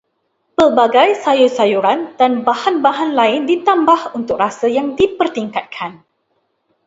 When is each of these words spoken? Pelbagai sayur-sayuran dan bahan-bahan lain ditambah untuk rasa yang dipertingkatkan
Pelbagai 0.59 1.09
sayur-sayuran 1.25 1.99
dan 2.19 2.31
bahan-bahan 2.47 3.11
lain 3.19 3.41
ditambah 3.51 3.99
untuk 4.17 4.37
rasa 4.43 4.65
yang 4.77 4.87
dipertingkatkan 4.99 5.91